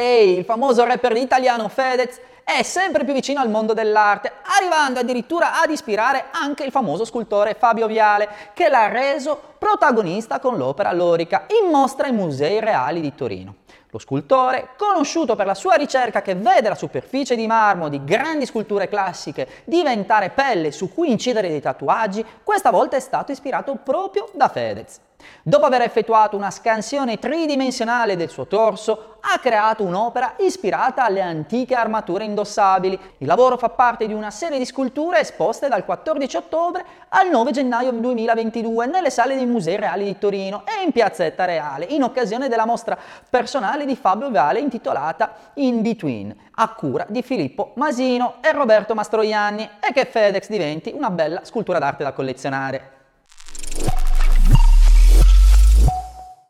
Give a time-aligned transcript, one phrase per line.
[0.00, 5.60] Ehi, il famoso rapper italiano Fedez è sempre più vicino al mondo dell'arte, arrivando addirittura
[5.60, 11.44] ad ispirare anche il famoso scultore Fabio Viale, che l'ha reso protagonista con l'opera Lorica
[11.62, 13.54] in mostra ai Musei Reali di Torino.
[13.90, 18.46] Lo scultore, conosciuto per la sua ricerca che vede la superficie di marmo di grandi
[18.46, 24.28] sculture classiche diventare pelle su cui incidere dei tatuaggi, questa volta è stato ispirato proprio
[24.32, 25.00] da Fedez.
[25.42, 31.74] Dopo aver effettuato una scansione tridimensionale del suo torso, ha creato un'opera ispirata alle antiche
[31.74, 32.98] armature indossabili.
[33.18, 37.50] Il lavoro fa parte di una serie di sculture esposte dal 14 ottobre al 9
[37.50, 42.48] gennaio 2022 nelle sale dei Musei Reali di Torino e in Piazzetta Reale, in occasione
[42.48, 42.98] della mostra
[43.60, 49.68] personale di Fabio Vale intitolata In Between, a cura di Filippo Masino e Roberto Mastroianni,
[49.80, 52.99] e che FedEx diventi una bella scultura d'arte da collezionare.